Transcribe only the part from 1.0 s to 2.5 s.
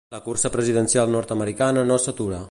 nord-americana no s’atura.